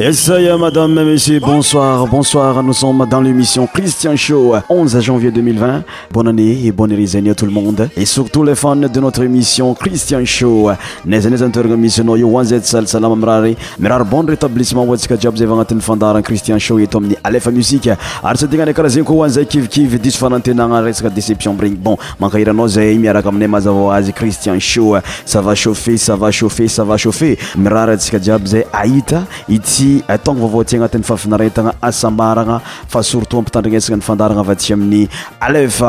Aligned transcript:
est, 0.00 0.56
madame, 0.58 1.04
messieurs, 1.04 1.40
bonsoir, 1.40 2.06
bonsoir. 2.06 2.62
Nous 2.62 2.72
sommes 2.72 3.06
dans 3.10 3.20
l'émission 3.20 3.66
Christian 3.66 4.16
Show, 4.16 4.54
11 4.70 4.98
janvier 5.00 5.30
2020. 5.30 5.82
Bonne 6.10 6.28
année 6.28 6.58
et 6.64 6.72
bonne 6.72 6.90
année 6.92 7.30
à 7.30 7.34
tout 7.34 7.44
le 7.44 7.50
monde. 7.52 7.88
Et 7.96 8.06
surtout 8.06 8.42
les 8.42 8.54
fans 8.54 8.74
de 8.76 9.00
notre 9.00 9.22
émission 9.24 9.74
Christian 9.74 10.24
Show. 10.24 10.70
Nous 11.04 11.20
sommes 11.38 11.72
émission 11.74 12.16
yo 12.16 12.28
wanzet 12.28 12.62
sal 12.62 12.88
salam 12.88 13.12
amrari. 13.12 13.56
Mirar 13.78 14.04
bon 14.06 14.24
rétablissement 14.26 14.84
watsika 14.84 15.18
jobs 15.18 15.40
evan 15.40 15.58
atin 15.60 15.78
fandaran 15.80 16.22
Christian 16.22 16.58
Show 16.58 16.78
et 16.78 16.86
tomni 16.86 17.16
la 17.22 17.50
musique. 17.50 17.90
Arsa 18.22 18.46
dingane 18.46 18.72
karazin 18.72 19.02
ko 19.02 19.14
wanzet 19.16 19.44
kiv 19.48 19.68
kiv 19.68 20.00
disfanante 20.00 20.48
vous 20.50 20.82
reska 20.84 21.10
déception 21.10 21.52
bring 21.54 21.76
bon. 21.76 21.98
Mankaira 22.18 22.52
noze 22.54 22.92
imiara 22.94 23.22
kamne 23.22 23.46
mazavo 23.46 23.90
azi 23.90 24.12
Christian 24.14 24.58
Show. 24.58 24.96
Ça 25.26 25.42
va 25.42 25.54
chauffer, 25.54 25.98
ça 25.98 26.16
va 26.16 26.30
chauffer, 26.30 26.68
ça 26.68 26.84
va 26.84 26.96
chauffer. 26.96 27.38
Mirar 27.58 27.90
atsika 27.90 28.18
jobs 28.20 28.54
aita 28.72 29.26
iti 29.48 29.89
ataono 30.06 30.40
vaovao 30.46 30.64
ty 30.64 30.76
agnatin'ny 30.76 31.04
fafinarentagna 31.04 31.72
asambarana 31.80 32.60
fa 32.88 33.02
surtout 33.02 33.38
ampitandrinesana 33.40 33.96
nyfandaragna 34.00 34.44
ava 34.46 34.54
tsy 34.54 34.72
amin'ny 34.76 35.02
alef 35.46 35.80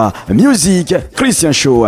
musiq 0.41 0.89
christian 1.15 1.53
sho 1.53 1.87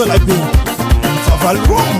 Jalabi. 0.00 0.32
Faval 1.28 1.60
room. 1.68 1.99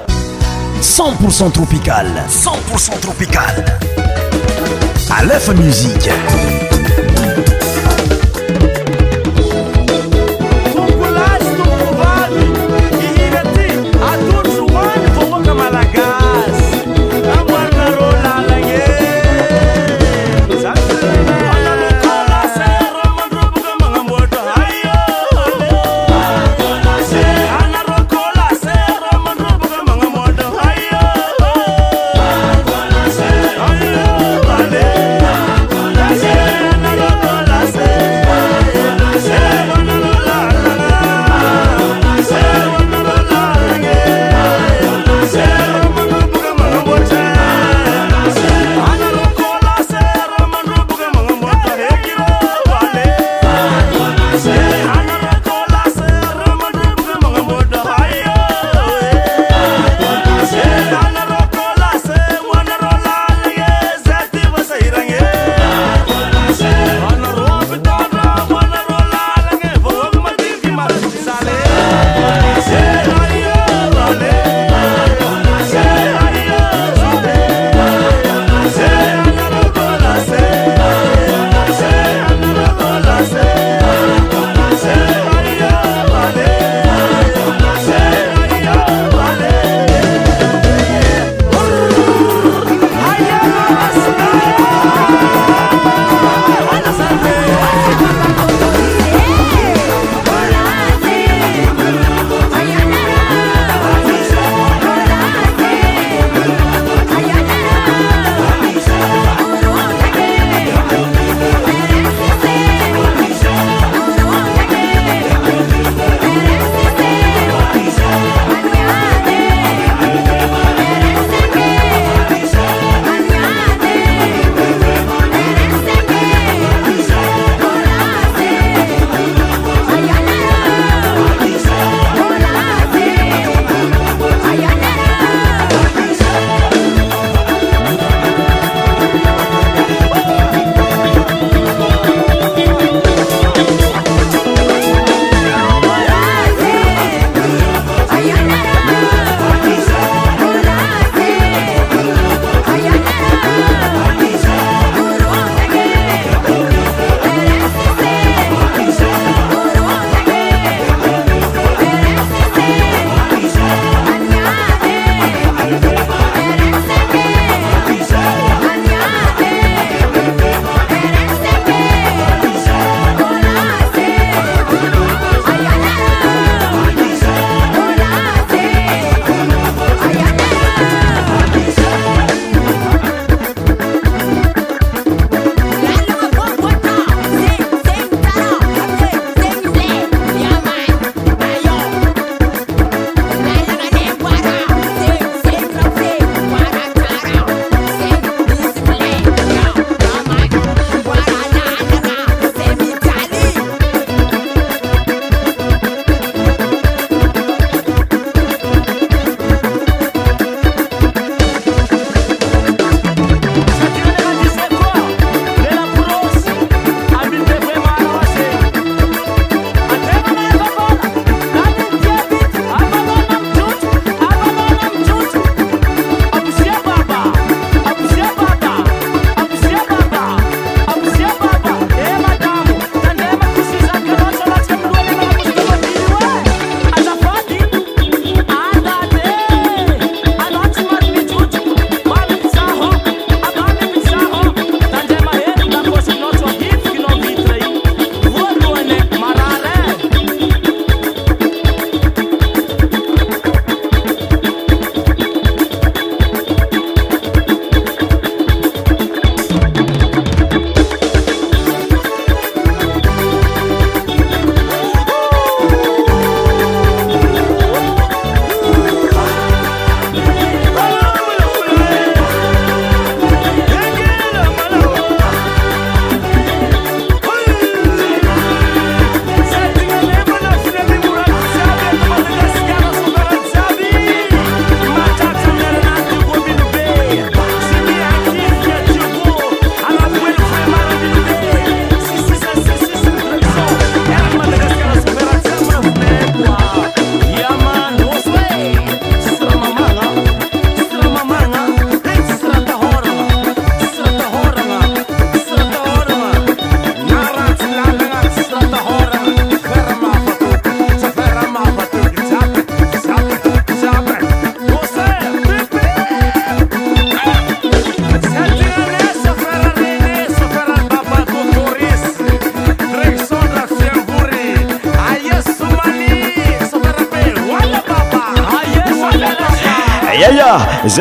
100% 0.81 1.51
tropical. 1.51 2.07
100% 2.27 2.99
tropical. 2.99 3.77
Aleph 5.13 5.53
Musique. 5.53 6.60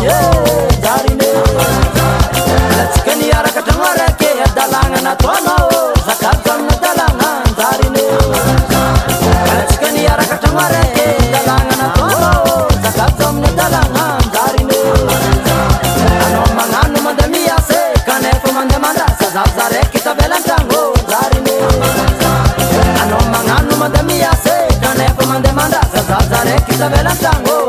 latsika 2.79 3.13
niarakatrano 3.21 3.85
araiky 3.95 4.31
adalagnanataona 4.49 5.55
Isabela 26.69 27.15
Sango 27.15 27.64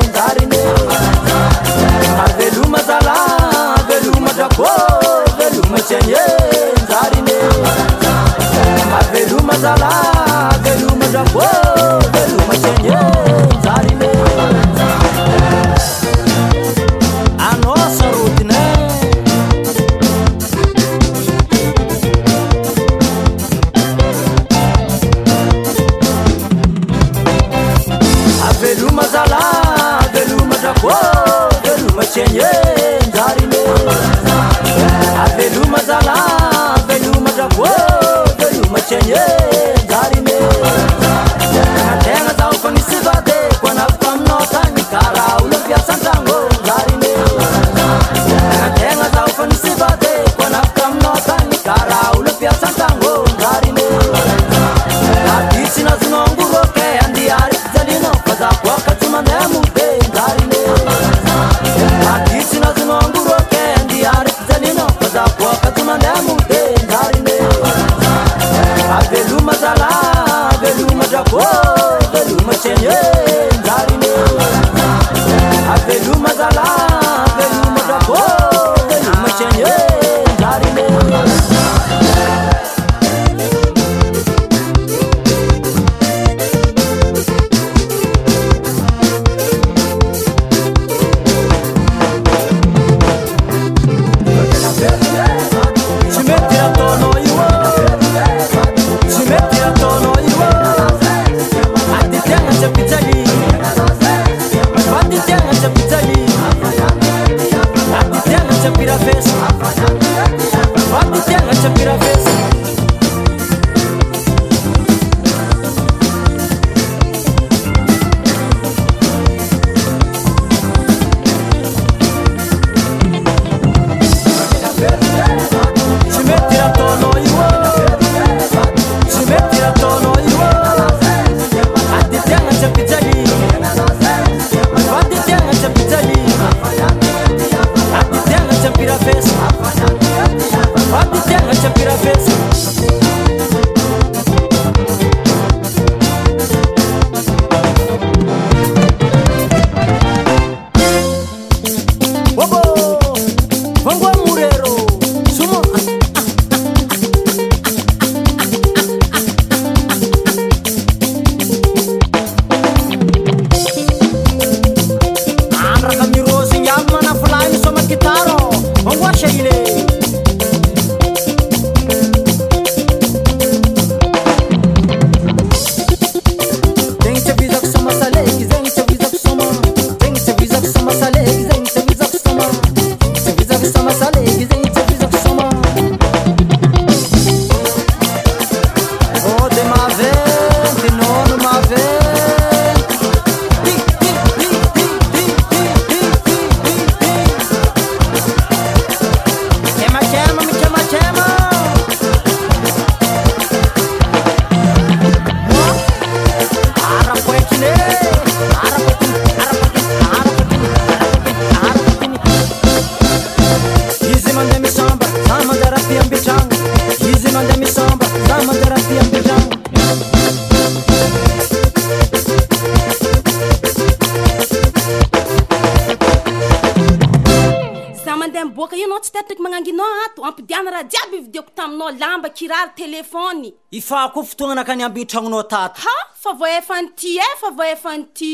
kirary 232.38 232.72
telefôny 232.82 233.44
ifa 233.80 234.10
koa 234.14 234.28
fotoagnana 234.32 234.64
akany 234.68 234.84
ambitragnonao 234.88 235.46
taty 235.56 235.82
ha 235.86 235.96
fa 236.24 236.34
vo 236.42 236.48
efany 236.60 236.92
ty 237.00 237.12
e 237.28 237.30
fa 237.42 237.50
vo 237.58 237.64
efanyty 237.76 238.34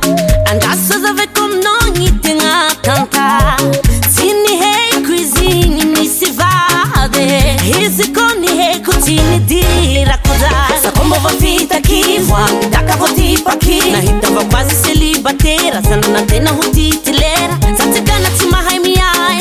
andasozavako 0.53 1.45
aminao 1.49 1.85
nytina 1.99 2.51
tanta 2.87 3.23
izy 7.83 8.13
ko 8.13 8.23
ny 8.41 8.49
hekojiny 8.57 9.41
dyrakozazkombava 9.49 11.31
fitakifadaka 11.41 12.95
ho 13.01 13.09
typaki 13.09 13.81
nahita 13.93 14.29
vako 14.31 14.57
azy 14.57 14.75
selibatera 14.83 15.83
sananatena 15.89 16.51
ho 16.51 16.63
titylera 16.75 17.55
zatsykana 17.79 18.31
tsy 18.37 18.47
mahay 18.53 18.79
miay 18.81 19.39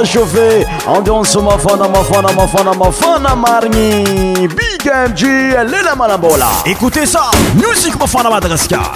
ofe 0.00 0.66
angonsomafanaaafana 0.96 3.36
marni 3.36 4.48
bigemgi 4.48 5.54
elelemanabola 5.60 6.48
écoutez 6.66 7.04
sa 7.06 7.20
musikma 7.54 8.06
fana 8.06 8.30
madagaskar 8.30 8.90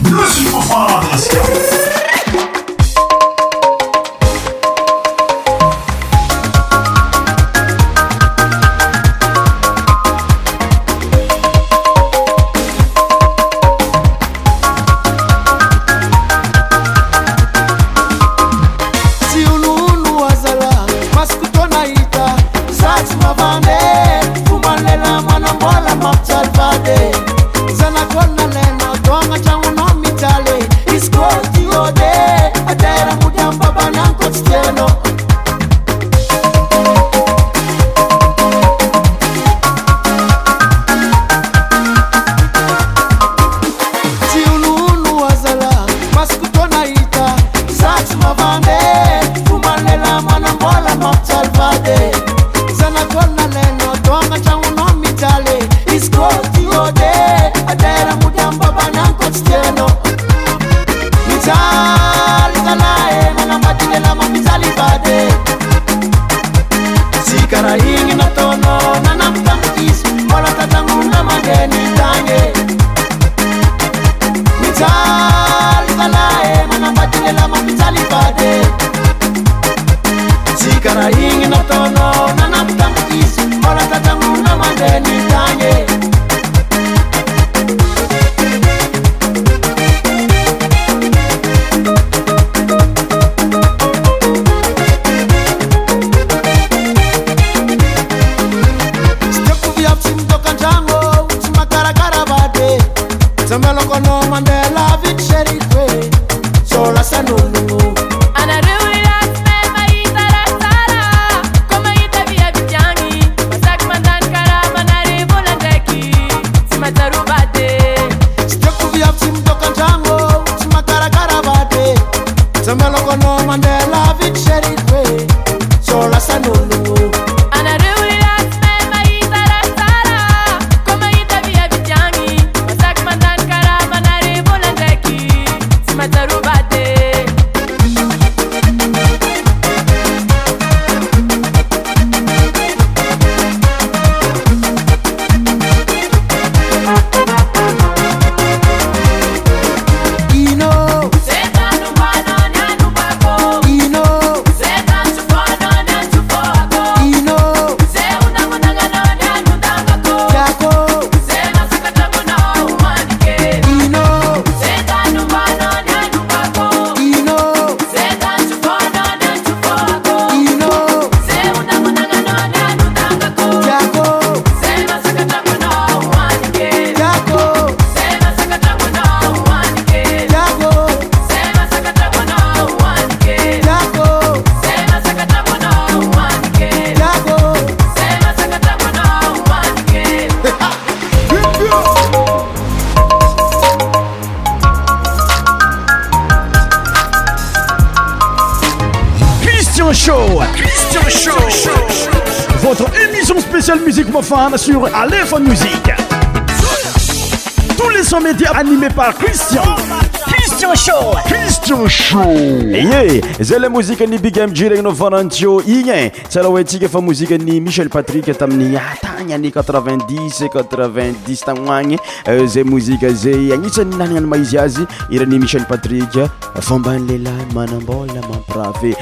cistianshoye 211.28 213.20
zay 213.40 213.58
le 213.58 213.68
mozika 213.68 214.06
ny 214.06 214.18
bigyamedjiregninao 214.18 214.92
varantio 214.92 215.60
igny 215.62 215.90
e 215.90 216.10
tsyarah 216.28 216.50
hoentsika 216.50 216.88
fa 216.88 217.00
mozika 217.00 217.38
ny 217.38 217.60
michel 217.60 217.88
patrik 217.88 218.38
tamin'ny 218.38 218.76
atagna 218.78 219.38
ny 219.38 219.48
8d0 219.50 220.44
e 220.44 220.46
80 220.50 221.44
tagnoagny 221.46 221.98
zay 222.46 222.64
mozike 222.64 223.10
zay 223.14 223.52
agnisan'ny 223.52 223.90
nanana 223.96 224.18
any 224.18 224.26
maizy 224.26 224.58
azy 224.58 224.86
iran'ny 225.10 225.38
michel 225.38 225.64
patrik 225.68 226.16
eh. 226.16 226.28
fomba 226.60 226.96
ny 226.98 227.06
lelahy 227.12 227.44
manambola 227.54 228.12
mampirafe 228.28 228.96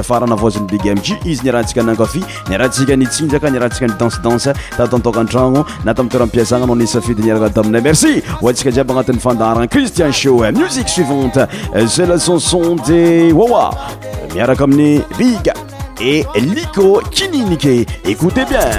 afaranavozany 0.00 0.66
bigmi 0.66 1.00
izy 1.24 1.42
nirahantsika 1.44 1.82
nankafi 1.82 2.24
nirahatsika 2.48 2.96
nitsinjakanirahatia 2.96 3.86
ydansedanse 3.88 4.54
tatantokantragno 4.76 5.64
natamtorahamipiasananao 5.84 6.76
isafidy 6.86 7.22
niaraka 7.22 7.50
tamin 7.54 7.82
merci 7.82 8.22
otsika 8.42 8.70
jiaby 8.70 8.92
agnati'yfandaran 8.92 9.68
cristian 9.72 10.12
sho 10.12 10.34
musiqesuivante 10.52 11.46
eanson 11.74 12.80
de 12.88 13.32
wawa 13.32 13.76
miaraka 14.34 14.64
aminny 14.64 15.00
big 15.18 15.48
e 16.00 16.24
liko 16.40 17.02
kininiky 17.10 17.86
écoute 18.06 18.46
bien 18.50 18.78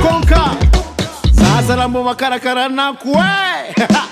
conka 0.00 0.56
zazalambo 1.34 2.02
makarakara 2.04 2.68
naque 2.68 4.10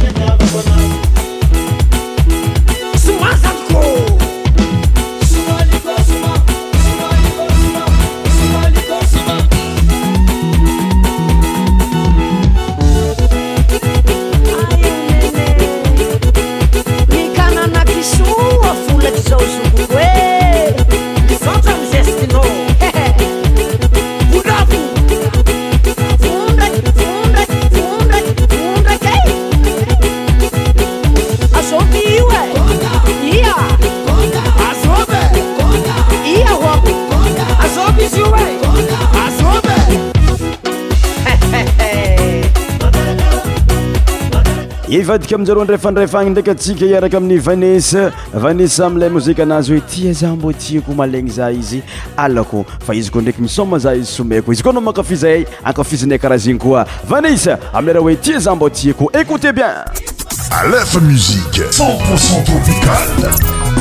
vadika 45.05 45.35
amizaro 45.37 45.61
andrayfandrafaagny 45.61 46.31
ndraiky 46.31 46.51
atsika 46.51 46.85
iaraka 46.87 47.17
amin'ny 47.17 47.39
vanessa 47.41 48.13
vanessa 48.35 48.87
amlay 48.87 49.09
moziky 49.09 49.43
anazy 49.43 49.73
hoe 49.73 49.81
tia 49.81 50.13
za 50.13 50.37
mboatiako 50.37 50.95
malaigny 50.95 51.31
za 51.31 51.51
izy 51.51 51.83
alako 52.17 52.65
fa 52.87 52.95
izy 52.95 53.11
ko 53.11 53.21
ndraiky 53.21 53.43
misoma 53.43 53.79
za 53.79 53.95
izy 53.95 54.07
somaiko 54.07 54.53
izy 54.53 54.63
koa 54.63 54.71
anao 54.71 54.83
mankafizahay 54.83 55.45
akafizanay 55.65 56.19
karaha 56.19 56.39
zegny 56.39 56.59
koa 56.59 56.87
vanessa 57.09 57.59
amleraha 57.73 58.03
hoe 58.03 58.17
tia 58.17 58.39
za 58.39 58.55
mboatiako 58.55 59.11
écoute 59.15 59.53
bien 59.53 59.75
alefa 60.61 61.01
muzike 61.01 61.63
c0npocent 61.71 62.45
topicale 62.47 63.72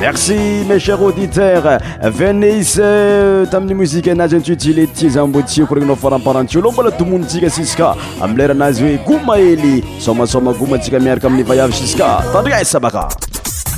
merci 0.00 0.64
me 0.68 0.78
cher 0.78 1.00
auditeur 1.02 1.78
venice 2.10 2.78
euh, 2.80 3.46
tamin'ny 3.46 3.74
muzike 3.74 4.10
anazy 4.10 4.36
antsyo 4.36 4.54
tsylety 4.56 4.92
ti 4.92 5.10
za 5.10 5.26
mbo 5.26 5.42
tiakoragninao 5.42 5.96
foramparantio 5.96 6.60
aloha 6.60 6.72
mbala 6.74 6.90
domonotsika 6.98 7.50
sisyka 7.50 7.94
am 8.22 8.36
lera 8.36 8.52
anazy 8.54 8.82
hoe 8.82 8.98
goma 9.06 9.36
hely 9.36 9.84
somasoma 10.00 10.52
gomatsika 10.52 11.00
miaraka 11.00 11.26
amin'ny 11.26 11.44
vayava 11.48 11.72
sisy 11.72 11.96
ka 11.98 12.22
tandriai 12.32 12.64
sabaka 12.64 13.08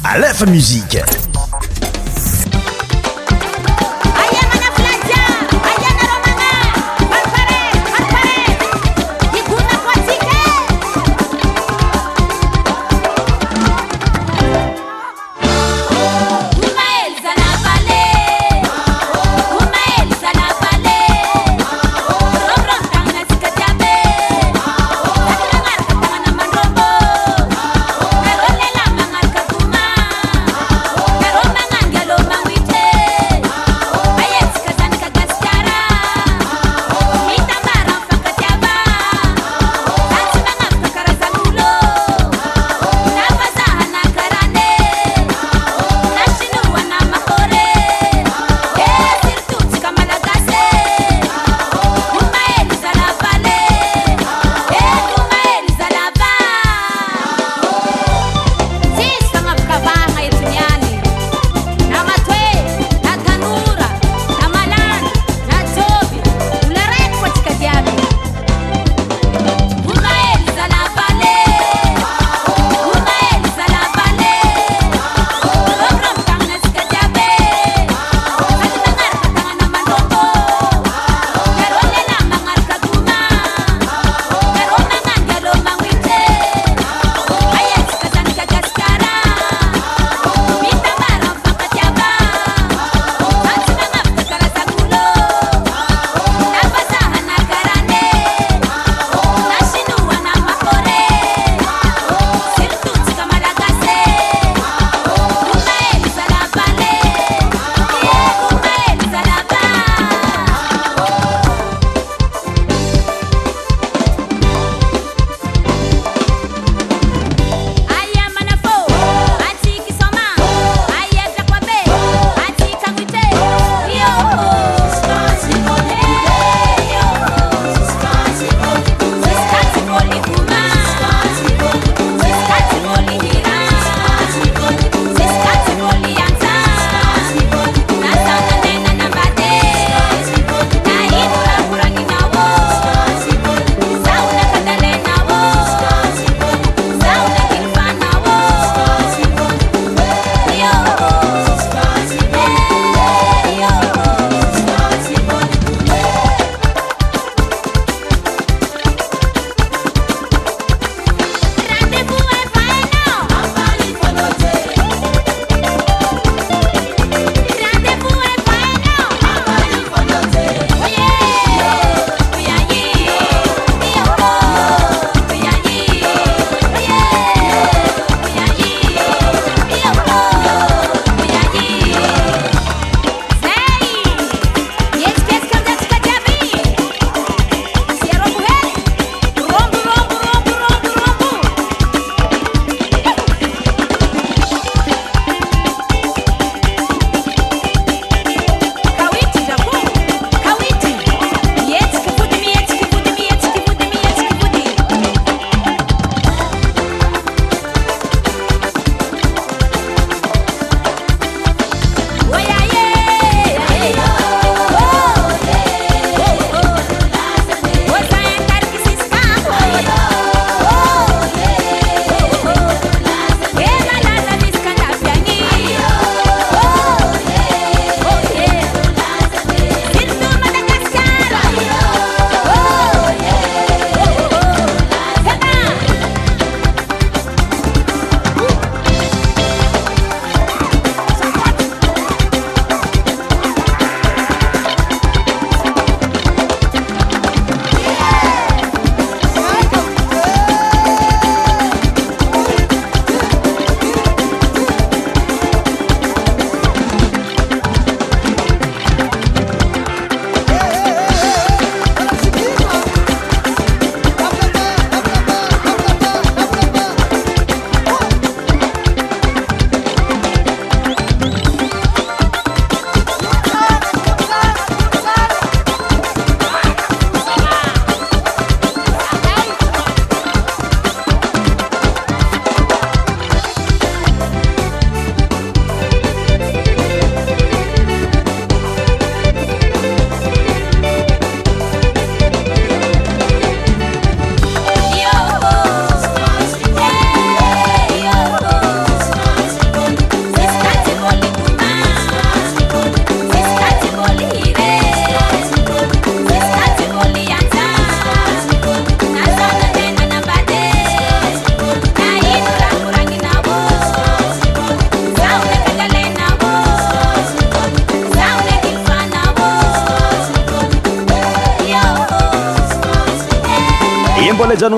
alefa 0.04 0.46
muziqe 0.46 1.04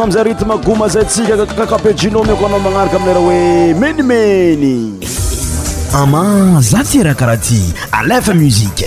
amzay 0.00 0.24
ritme 0.24 0.56
goma 0.64 0.88
zay 0.88 1.02
ntsika 1.04 1.34
kakabe 1.58 1.90
ginomekoamba 2.00 2.58
manarika 2.64 2.96
amieraha 2.96 3.26
hoe 3.26 3.74
menimeny 3.74 5.04
ama 5.94 6.24
za 6.60 6.80
ty 6.88 7.02
raha 7.02 7.14
karaha 7.14 7.36
ty 7.36 7.60
alefa 7.92 8.32
muzika 8.34 8.86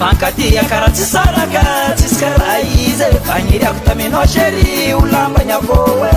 fankatia 0.00 0.62
karaha 0.70 0.92
tsy 0.96 1.04
saraka 1.12 1.62
tsisy 1.98 2.16
kara 2.20 2.52
izy 2.86 3.04
efaniryako 3.18 3.80
taminao 3.86 4.24
sery 4.32 4.70
o 4.98 5.00
lambanyavohe 5.12 6.16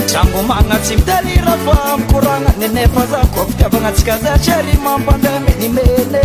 trangomana 0.07 0.75
tsy 0.83 0.95
mitalira 0.95 1.53
fa 1.65 1.97
mikoragnanynefa 1.97 3.05
za 3.11 3.17
ko 3.33 3.41
fitiavana 3.47 3.91
tsika 3.91 4.17
za 4.17 4.37
trary 4.43 4.73
mampanda 4.83 5.31
minimely 5.39 6.23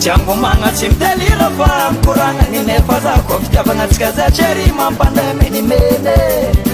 drianbomagna 0.00 0.68
tsy 0.74 0.88
mitelira 0.88 1.50
fa 1.58 1.70
koragnaninefa 2.06 2.96
za 3.04 3.12
ko 3.26 3.34
fitiavagnatsika 3.42 4.10
za 4.16 4.26
trery 4.36 4.72
mampandaha 4.76 5.32
minimeny 5.40 6.67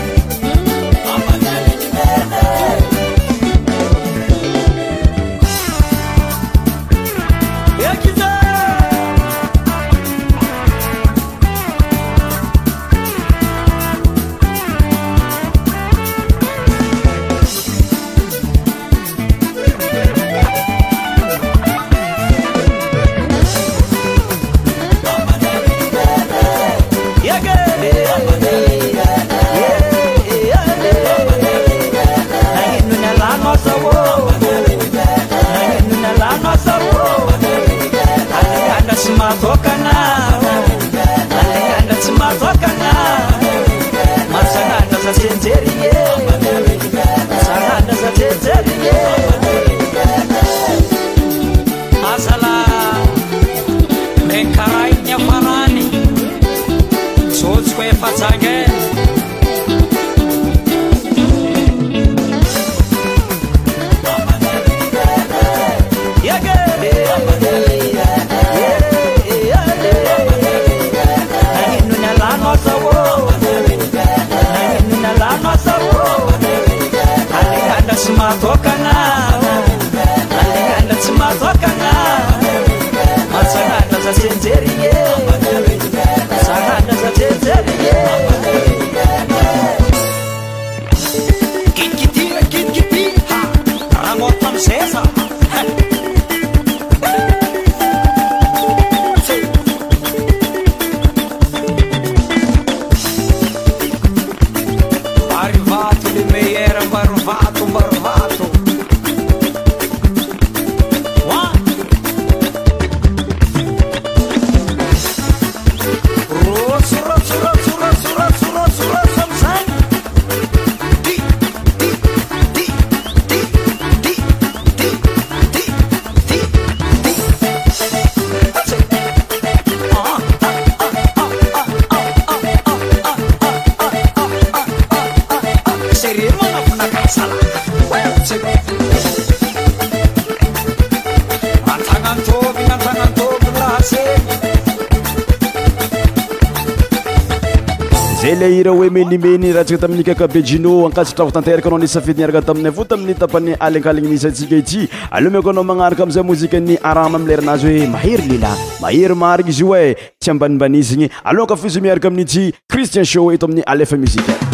raha 149.54 149.64
tsika 149.64 149.80
tamin'ny 149.86 150.02
kakabe 150.04 150.42
jino 150.42 150.74
ankasitrako 150.86 151.30
tanteraka 151.30 151.68
anao 151.68 151.78
ni 151.78 151.86
safidiniaraka 151.88 152.42
taminy 152.42 152.68
afo 152.68 152.84
tamin'ny 152.84 153.14
tapany 153.14 153.54
alinkaligny 153.60 154.08
misy 154.10 154.30
tsika 154.32 154.56
i 154.56 154.62
ty 154.62 154.80
aleo 155.10 155.30
mako 155.30 155.50
anao 155.50 155.64
magnaraka 155.70 156.02
amizay 156.02 156.22
mozika 156.26 156.56
an'ny 156.60 156.76
arama 156.82 157.16
amilera 157.18 157.42
anazy 157.44 157.70
hoe 157.78 157.86
mahery 157.94 158.26
lela 158.32 158.52
mahery 158.82 159.14
mariky 159.14 159.50
izy 159.50 159.62
io 159.64 159.74
e 159.76 159.96
tsy 160.20 160.30
ambanimbanisigny 160.30 161.06
alonka 161.24 161.56
fusimiaraka 161.56 162.08
aminy 162.08 162.24
ty 162.24 162.42
christian 162.68 163.04
show 163.04 163.30
eto 163.30 163.46
amin'ny 163.46 163.62
alefa 163.66 163.96
muzike 163.96 164.53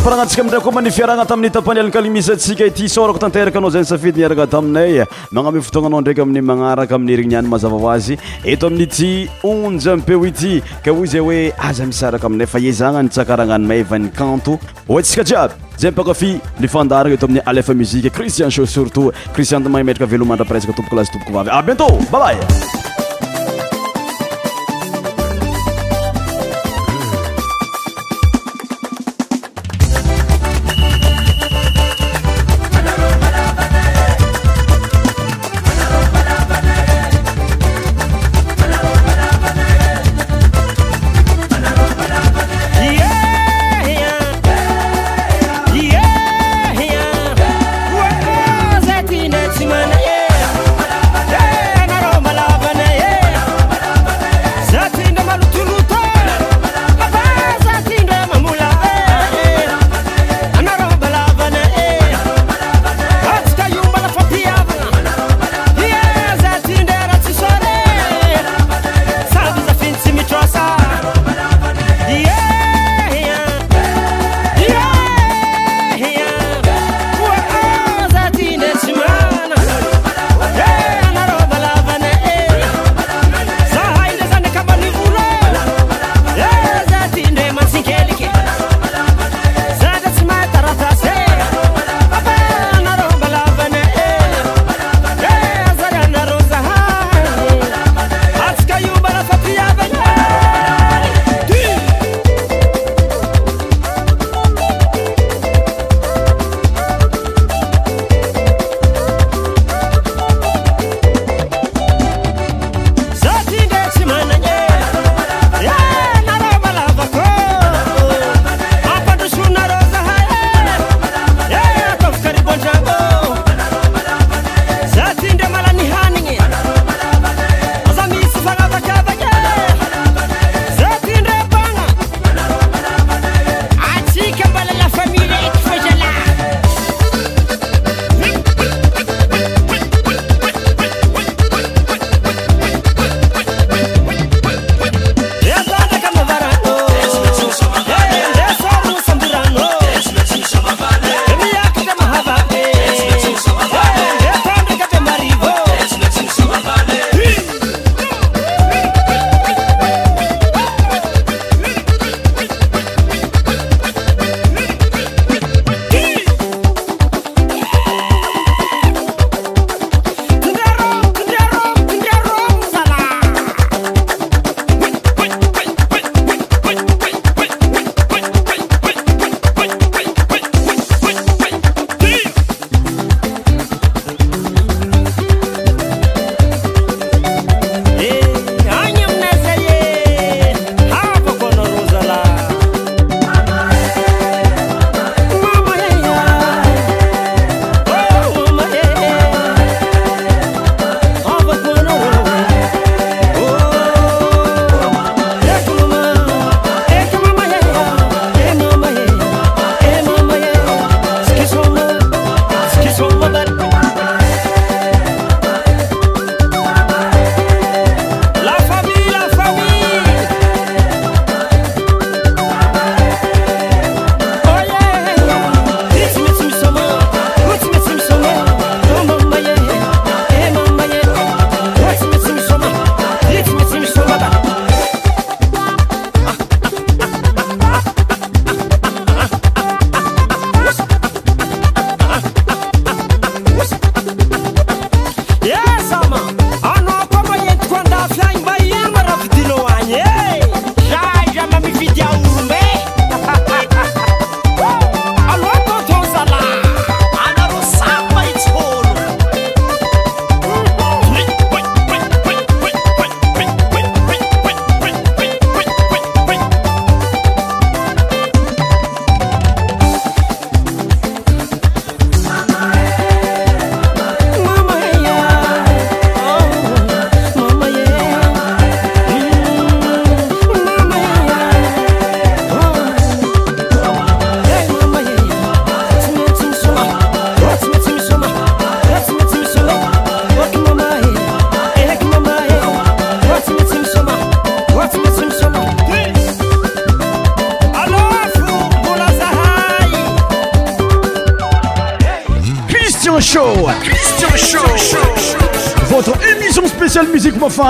aaanantsika 0.00 0.42
adray 0.46 0.60
komanifiarahna 0.64 1.24
tamin'ny 1.28 1.50
tapanylkaliny 1.52 2.12
misy 2.16 2.32
tsika 2.36 2.64
ity 2.70 2.88
sorako 2.88 3.18
tanteraka 3.24 3.58
anao 3.60 3.70
za 3.74 3.80
nsafidyniarana 3.84 4.46
taminay 4.54 4.92
magnamefotoagnanao 5.36 6.00
ndraiky 6.02 6.20
amin'ny 6.24 6.40
manaraka 6.50 6.94
amin'ny 6.96 7.14
rinniany 7.20 7.46
mazava 7.54 7.78
hoazy 7.84 8.14
eto 8.52 8.64
amin'ity 8.70 9.08
onj 9.50 9.84
mpeo 10.00 10.22
ity 10.30 10.52
ka 10.84 10.90
o 10.92 11.04
zay 11.12 11.20
oe 11.20 11.40
aza 11.68 11.84
misaraka 11.90 12.24
aminay 12.28 12.48
fa 12.52 12.58
ezana 12.70 12.98
nytsakarananymayvan'ny 13.08 14.08
kanto 14.20 14.58
ontsika 14.88 15.22
jiaby 15.30 15.54
zay 15.82 15.90
ipakafi 15.94 16.30
nifandarana 16.60 17.14
eto 17.18 17.24
amin'ny 17.28 17.42
alef 17.50 17.68
muzike 17.82 18.08
cristian 18.16 18.50
sho 18.50 18.64
surtout 18.66 19.12
cristianmah 19.34 19.82
metraka 19.84 20.10
velomandraparesaka 20.14 20.72
tobok 20.78 20.92
lasy 20.96 21.12
toboko 21.12 21.30
vavy 21.36 21.50
abientô 21.60 21.86
babay 22.12 22.36